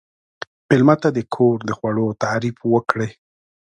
مېلمه 0.67 0.95
ته 1.01 1.09
د 1.17 1.19
کور 1.35 1.57
د 1.67 1.71
خوړو 1.77 2.07
تعریف 2.23 2.57
وکړئ. 2.73 3.09